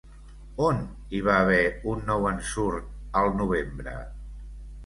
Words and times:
On 0.67 0.79
hi 1.17 1.19
va 1.27 1.35
haver 1.41 1.59
un 1.93 2.01
nou 2.07 2.25
ensurt 2.31 2.91
al 3.23 3.33
novembre? 3.43 3.95